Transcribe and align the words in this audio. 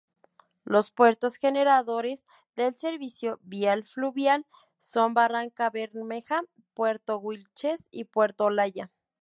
Los 0.63 0.89
puertos 0.89 1.35
generadores 1.35 2.25
del 2.55 2.73
servicio 2.73 3.37
vial 3.43 3.83
fluvial 3.83 4.47
son 4.79 5.13
Barrancabermeja, 5.13 6.41
Puerto 6.73 7.19
Wilches 7.19 7.87
y 7.91 8.05
Puerto 8.05 8.45
Olaya. 8.45 8.89